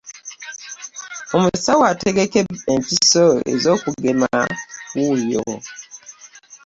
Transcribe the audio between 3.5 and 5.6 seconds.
ez'okugema wuuyo.